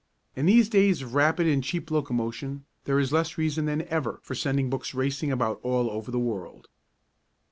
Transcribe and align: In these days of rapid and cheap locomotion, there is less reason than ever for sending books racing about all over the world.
In 0.35 0.47
these 0.47 0.67
days 0.67 1.03
of 1.03 1.13
rapid 1.13 1.45
and 1.45 1.63
cheap 1.63 1.91
locomotion, 1.91 2.65
there 2.85 2.97
is 2.97 3.13
less 3.13 3.37
reason 3.37 3.65
than 3.65 3.83
ever 3.83 4.19
for 4.23 4.33
sending 4.33 4.67
books 4.67 4.95
racing 4.95 5.31
about 5.31 5.59
all 5.61 5.91
over 5.91 6.09
the 6.09 6.17
world. 6.17 6.69